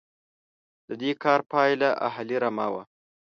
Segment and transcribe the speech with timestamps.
[0.87, 2.83] د دې کار پایله اهلي رمه وه.